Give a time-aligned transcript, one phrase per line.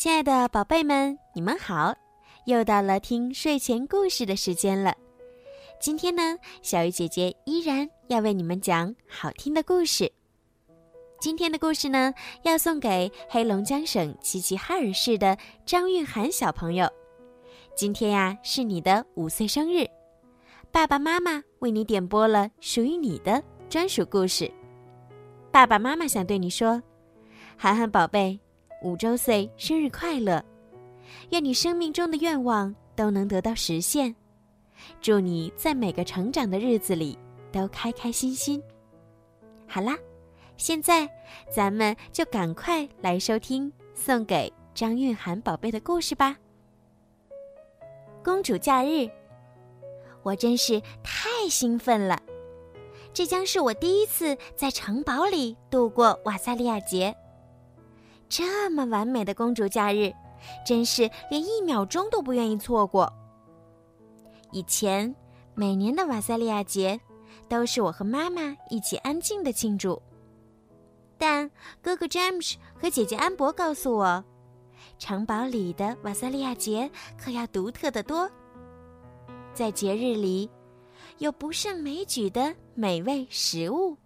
[0.00, 1.94] 亲爱的宝贝们，你们好！
[2.46, 4.94] 又到了听睡前故事的时间了。
[5.78, 10.10] 今天呢，小鱼姐姐依然要为你们讲好听的故事。
[11.20, 15.36] 今天的故事呢，要送给黑龙江省齐齐哈尔市的
[15.66, 16.88] 张韵涵小朋友。
[17.76, 19.86] 今天呀，是你的五岁生日，
[20.72, 24.50] 爸爸妈妈为你点播了属于你的专属故事。
[25.50, 26.82] 爸爸妈妈想对你说，
[27.58, 28.40] 涵涵宝贝。
[28.82, 30.42] 五周岁生日快乐！
[31.30, 34.14] 愿你生命中的愿望都能得到实现，
[35.02, 37.18] 祝你在每个成长的日子里
[37.52, 38.62] 都开开心心。
[39.66, 39.98] 好啦，
[40.56, 41.06] 现在
[41.54, 46.38] 咱们就赶快来收听送给张韵涵宝贝的故事吧。
[48.24, 49.10] 公主假日，
[50.22, 52.18] 我真是太兴奋了！
[53.12, 57.14] 这将是我第一次在城堡里度过瓦萨利亚节。
[58.30, 60.10] 这么完美的公主假日，
[60.64, 63.12] 真是连一秒钟都不愿意错过。
[64.52, 65.14] 以前
[65.54, 66.98] 每年的瓦塞利亚节，
[67.48, 70.00] 都是我和妈妈一起安静的庆祝。
[71.18, 71.50] 但
[71.82, 74.24] 哥哥詹姆斯和姐姐安博告诉我，
[74.98, 78.30] 城堡里的瓦塞利亚节可要独特的多。
[79.52, 80.48] 在节日里，
[81.18, 83.96] 有不胜枚举的美味食物，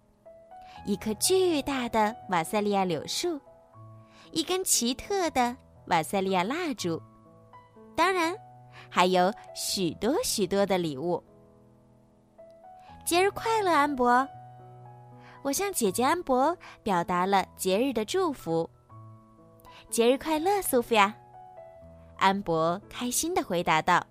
[0.85, 3.39] 一棵巨大的瓦塞利亚柳树。
[4.35, 5.55] 一根奇特的
[5.87, 7.01] 瓦塞利亚蜡烛，
[7.95, 8.35] 当然，
[8.89, 11.23] 还有许多许多的礼物。
[13.05, 14.27] 节日快乐，安博！
[15.41, 18.69] 我向姐姐安博表达了节日的祝福。
[19.89, 21.15] 节日快乐，苏菲亚！
[22.17, 24.05] 安博开心的回答道。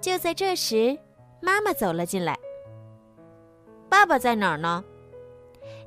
[0.00, 0.98] 就在这时，
[1.42, 2.34] 妈妈走了进来。
[3.90, 4.82] 爸爸在哪儿呢？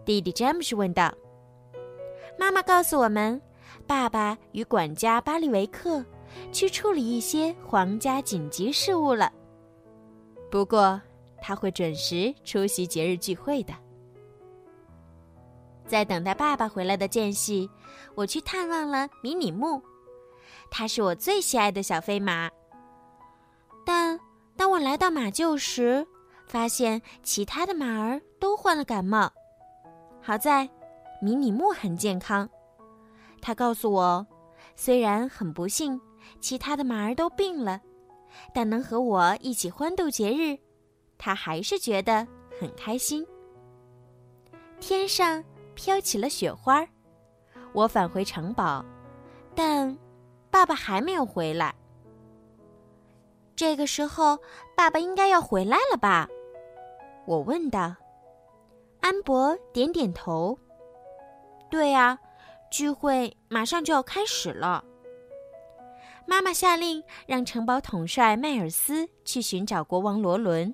[0.06, 1.12] 弟弟詹姆斯问道。
[2.38, 3.42] 妈妈告诉我们，
[3.88, 6.04] 爸爸与管家巴利维克
[6.52, 9.32] 去处理一些皇家紧急事务了。
[10.52, 11.02] 不过，
[11.42, 13.74] 他会准时出席节日聚会的。
[15.88, 17.70] 在等待爸爸回来的间隙，
[18.16, 19.82] 我去探望了迷你木，
[20.70, 22.50] 它是我最喜爱的小飞马。
[23.86, 24.20] 但
[24.58, 26.06] 当我来到马厩时，
[26.48, 29.32] 发现其他的马儿都患了感冒。
[30.22, 30.70] 好在。
[31.22, 32.50] 迷你木很健康，
[33.42, 34.26] 他告诉我，
[34.76, 36.00] 虽然很不幸，
[36.40, 37.82] 其他的马儿都病了，
[38.54, 40.58] 但能和我一起欢度节日，
[41.18, 42.28] 他还是觉得
[42.60, 43.26] 很开心。
[44.80, 45.44] 天上
[45.74, 46.86] 飘起了雪花，
[47.74, 48.84] 我返回城堡，
[49.56, 49.98] 但
[50.52, 51.74] 爸爸还没有回来。
[53.56, 54.38] 这个时候，
[54.76, 56.28] 爸爸应该要回来了吧？
[57.26, 57.96] 我问道。
[59.00, 60.58] 安博点点头。
[61.76, 62.18] 对呀，
[62.72, 64.86] 聚会马上就要开始了。
[66.26, 70.74] 妈妈下令让城堡统帅迈尔斯去寻找国王罗伦。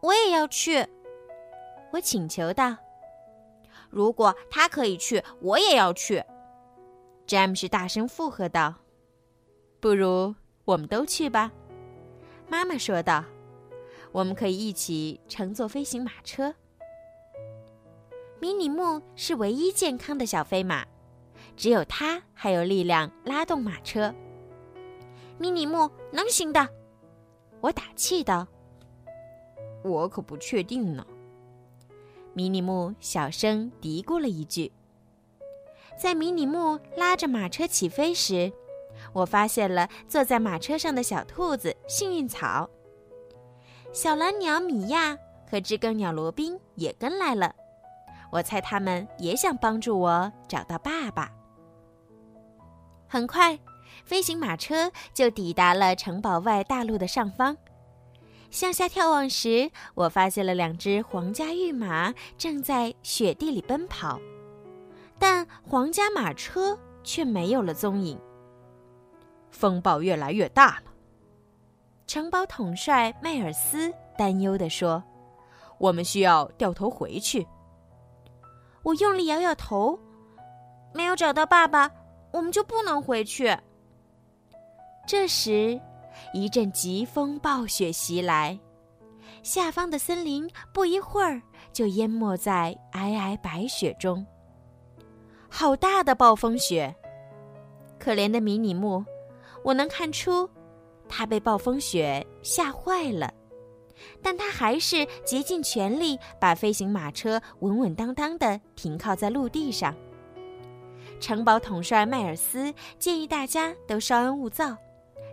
[0.00, 0.88] 我也要去，
[1.92, 2.74] 我请求道。
[3.90, 6.24] 如果他可以去，我也要去。
[7.26, 8.74] 詹姆斯大声附和道。
[9.80, 10.34] 不如
[10.64, 11.52] 我们都去吧，
[12.48, 13.22] 妈妈说道。
[14.12, 16.54] 我们可以一起乘坐飞行马车。
[18.40, 20.86] 迷你木是唯一健康的小飞马，
[21.58, 24.14] 只有它还有力量拉动马车。
[25.36, 26.66] 迷你木能行的，
[27.60, 28.48] 我打气道。
[29.84, 31.06] 我可不确定呢。
[32.32, 34.72] 迷你木小声嘀咕了一句。
[35.98, 38.50] 在迷你木拉着马车起飞时，
[39.12, 42.70] 我发现了坐在马车上的小兔子幸运草。
[43.92, 45.18] 小蓝鸟米娅
[45.50, 47.54] 和知更鸟罗宾也跟来了。
[48.30, 51.30] 我猜他们也想帮助我找到爸爸。
[53.08, 53.58] 很快，
[54.04, 57.56] 飞行马车就抵达了城堡外大路的上方。
[58.50, 64.20] 向下眺望时，我发现了两只皇家御马正在雪地里奔跑，
[65.18, 68.18] 但皇家马车却没有了踪影。
[69.50, 70.92] 风暴越来越大了，
[72.06, 75.02] 城堡统帅迈尔斯担忧地说
[75.78, 77.46] ：“我们需要掉头回去。”
[78.82, 79.98] 我用力摇摇头，
[80.94, 81.90] 没有找到爸爸，
[82.32, 83.56] 我们就不能回去。
[85.06, 85.80] 这时，
[86.32, 88.58] 一阵疾风暴雪袭来，
[89.42, 91.40] 下方的森林不一会儿
[91.72, 94.24] 就淹没在皑皑白雪中。
[95.48, 96.94] 好大的暴风雪！
[97.98, 99.04] 可怜的迷你木，
[99.62, 100.48] 我能看出，
[101.08, 103.32] 他被暴风雪吓坏了。
[104.22, 109.94] 但他还是竭尽全力把飞行马车稳稳当当的停靠在陆地上。
[111.18, 114.76] 城堡统帅迈尔斯建议大家都稍安勿躁，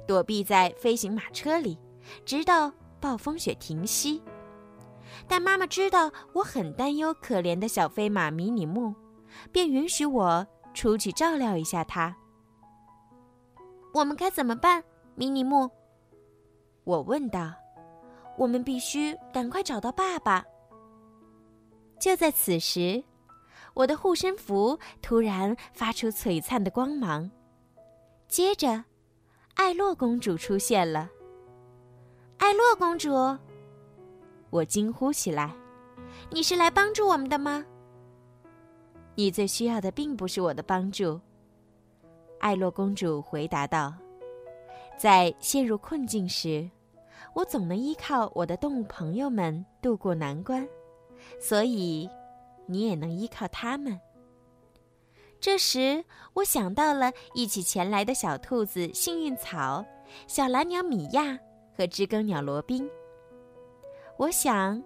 [0.06, 1.78] 躲避在飞行马车里，
[2.25, 4.22] 直到暴风雪停息。
[5.28, 8.94] 但妈妈知道我很担忧可怜的小飞马迷你木，
[9.52, 12.16] 便允许我出去照料一下它。
[13.94, 14.84] 我们该怎么办，
[15.16, 15.72] 迷你木？
[16.84, 17.54] 我问道。
[18.38, 20.45] 我们必须赶快找到爸爸。
[22.00, 23.04] 就在此时，
[23.74, 27.30] 我的护身符突然发出璀璨的光芒，
[28.28, 28.84] 接着，
[29.56, 31.10] 艾洛公主出现了。
[32.38, 33.12] 艾洛公主。
[34.50, 35.54] 我惊呼起来
[36.31, 37.66] ：“你是来帮助我们的吗？”
[39.16, 41.19] 你最需要的并不是我的帮助，
[42.39, 43.94] 艾洛公主回答道
[44.98, 46.69] ：“在陷入困境时，
[47.38, 50.68] 我总能依靠我的动物朋友们渡过难关，
[51.39, 52.10] 所以
[52.66, 54.00] 你也能依靠他们。”
[55.39, 56.04] 这时，
[56.34, 59.86] 我想到了一起前来的小兔子幸运草、
[60.25, 61.38] 小蓝鸟米娅
[61.78, 62.89] 和知更鸟罗宾。
[64.18, 64.81] 我想，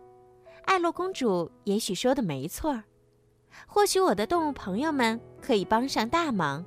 [0.66, 2.84] 艾洛公主也许说的没错儿。
[3.66, 6.66] 或许我的动物朋友们可以帮上大忙。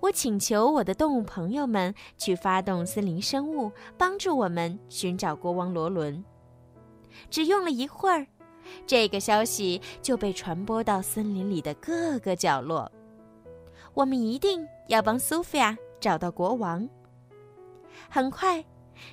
[0.00, 6.24] 我请求我的动物朋友们去发动森林生物，帮助我们寻找国王罗伦。
[7.30, 8.26] 只用了一会儿，
[8.86, 12.90] 这个消息就被传播到森林里的各个角落。
[13.94, 16.88] 我们一定要帮苏菲亚找到国王。
[18.08, 18.64] 很快。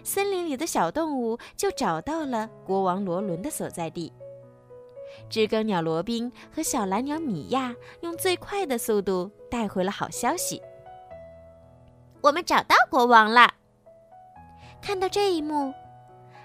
[0.02, 4.12] 森林里的小动物就找到了国王罗伦的所在地。
[5.30, 10.62] 知更鸟罗宾和小蓝鸟米娅用最快的速度带回了好消息：
[12.24, 13.54] 我们找到国王了。
[14.82, 15.74] 看到这一幕，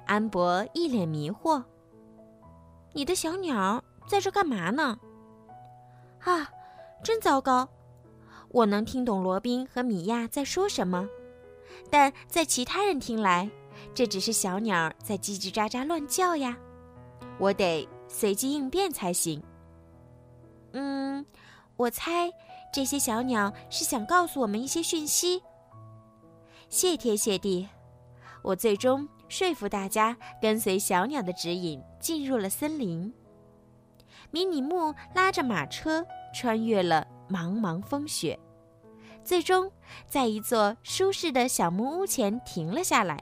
[0.07, 1.63] 安博一脸迷惑
[2.93, 4.99] ：“你的小鸟在这干嘛呢？”
[6.25, 6.51] 啊，
[7.05, 7.69] 真糟糕！
[8.49, 11.09] 我能听懂罗宾和米娅在说什么。
[11.91, 13.49] 但在其他人听来，
[13.95, 16.59] 这只是小鸟在叽叽喳喳乱叫呀。
[17.39, 19.41] 我得随机应变才行。
[20.73, 21.25] 嗯，
[21.77, 22.29] 我猜
[22.73, 25.41] 这些小鸟是想告诉我们一些讯息。
[26.69, 27.67] 谢天谢地，
[28.43, 33.13] 我最终说服大家跟随小鸟的指引进入了森林。
[34.31, 36.05] 迷你木拉着马车
[36.35, 38.39] 穿越了茫茫风雪。
[39.25, 39.71] 最终，
[40.07, 43.19] 在一座舒适的小木屋前停了下来。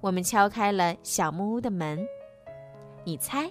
[0.00, 2.06] 我们敲开了小木屋的门，
[3.04, 3.50] 你猜，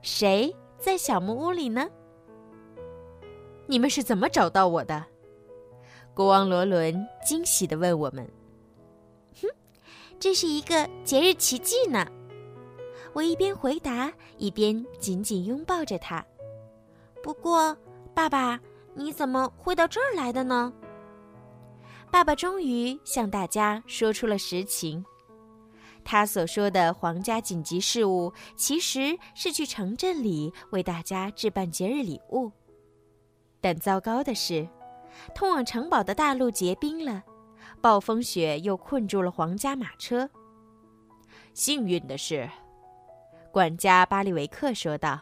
[0.00, 1.88] 谁在小木屋里呢？
[3.66, 5.04] 你们是怎么找到我的？
[6.18, 8.28] 国王罗伦惊喜地问我们。
[9.40, 9.46] 哼，
[10.18, 12.04] 这是一个节日奇迹呢！
[13.12, 16.26] 我一边回答，一边紧紧拥抱着他。
[17.22, 17.78] 不过，
[18.14, 18.58] 爸爸。
[18.94, 20.72] 你怎么会到这儿来的呢？
[22.10, 25.04] 爸爸终于向大家说出了实情。
[26.04, 32.50] 他所说的皇家紧急事务，其实是去城镇里为大家置办节日礼物。
[33.60, 34.68] 但糟糕的是，
[35.34, 37.24] 通往城堡的大路结冰了，
[37.80, 40.28] 暴风雪又困住了皇家马车。
[41.54, 42.48] 幸运的是，
[43.52, 45.20] 管家巴利维克说道：“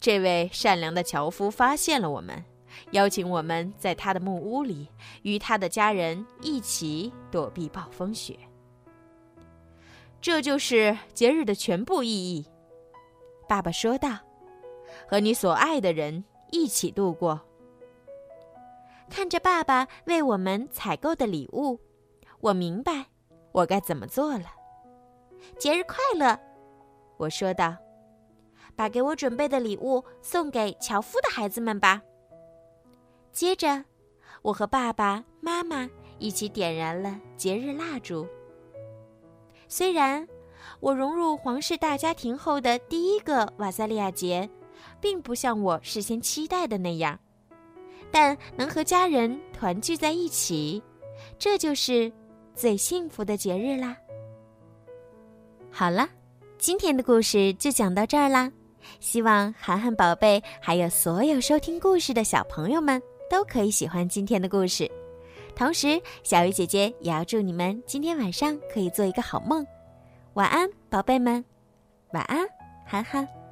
[0.00, 2.44] 这位善良的樵夫发现了我们。”
[2.90, 4.88] 邀请我们在他的木屋里，
[5.22, 8.36] 与他的家人一起躲避暴风雪。
[10.20, 12.44] 这就是节日的全部意义，
[13.48, 14.18] 爸爸说道
[15.06, 17.40] ：“和你所爱的人一起度过。”
[19.10, 21.78] 看着爸爸为我们采购的礼物，
[22.40, 23.06] 我明白
[23.52, 24.46] 我该怎么做了。
[25.58, 26.38] 节日快乐，
[27.16, 27.76] 我说道
[28.74, 32.02] ：“把给我准备的礼物送给樵夫的孩子们吧。”
[33.30, 33.84] 接着，
[34.42, 38.26] 我和爸爸妈妈一起点燃了节日蜡烛。
[39.68, 40.26] 虽然
[40.80, 44.48] 我融入皇室大家庭后的第一个瓦萨利亚节，
[45.00, 47.18] 并不像我事先期待的那样，
[48.14, 50.80] 但能和家人团聚在一起，
[51.36, 52.12] 这就是
[52.54, 53.96] 最幸福的节日啦。
[55.72, 56.08] 好了，
[56.56, 58.52] 今天的故事就讲到这儿啦。
[59.00, 63.02] 希望涵涵宝贝还有所有收听故事的小朋友们。
[63.30, 64.88] 都可以喜欢今天的故事，
[65.56, 69.66] 同时小鱼姐姐也要祝你们今天晚上可以做一个好梦，
[70.34, 71.42] 晚安，宝贝们，
[72.12, 72.46] 晚安，
[72.84, 73.43] 涵涵。